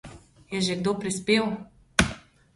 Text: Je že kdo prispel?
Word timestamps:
Je 0.51 0.59
že 0.65 0.75
kdo 0.81 0.93
prispel? 0.97 1.45